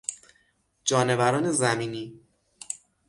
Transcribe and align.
جانوران 0.83 1.51
زمینی 1.51 2.19